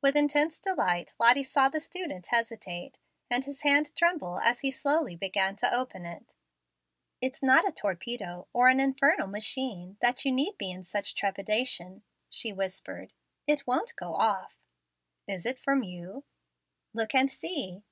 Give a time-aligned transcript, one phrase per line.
[0.00, 2.98] With intense delight Lottie saw the student hesitate,
[3.30, 6.34] and his hand tremble as he slowly began to open it.
[7.20, 12.02] "It's not a torpedo, or an infernal machine, that you need be in such trepidation,"
[12.28, 13.12] she whispered.
[13.46, 14.56] "It won't go off."
[15.28, 16.24] "Is it from you?"
[16.92, 17.84] "Look and see."